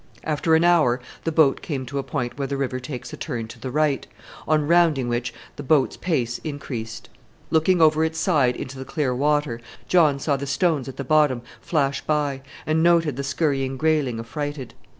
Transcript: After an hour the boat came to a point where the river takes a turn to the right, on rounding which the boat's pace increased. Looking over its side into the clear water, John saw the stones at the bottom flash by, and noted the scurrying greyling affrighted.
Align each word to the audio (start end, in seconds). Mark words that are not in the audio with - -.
After 0.23 0.55
an 0.55 0.63
hour 0.63 0.99
the 1.25 1.31
boat 1.31 1.61
came 1.61 1.85
to 1.85 1.99
a 1.99 2.03
point 2.03 2.35
where 2.35 2.47
the 2.47 2.57
river 2.57 2.79
takes 2.79 3.13
a 3.13 3.17
turn 3.17 3.47
to 3.49 3.59
the 3.59 3.69
right, 3.69 4.07
on 4.47 4.67
rounding 4.67 5.07
which 5.07 5.31
the 5.57 5.61
boat's 5.61 5.95
pace 5.95 6.39
increased. 6.43 7.07
Looking 7.51 7.83
over 7.83 8.03
its 8.03 8.17
side 8.17 8.55
into 8.55 8.79
the 8.79 8.83
clear 8.83 9.13
water, 9.15 9.59
John 9.87 10.17
saw 10.17 10.37
the 10.37 10.47
stones 10.47 10.89
at 10.89 10.97
the 10.97 11.03
bottom 11.03 11.43
flash 11.61 12.01
by, 12.01 12.41
and 12.65 12.81
noted 12.81 13.15
the 13.15 13.23
scurrying 13.23 13.77
greyling 13.77 14.19
affrighted. 14.19 14.73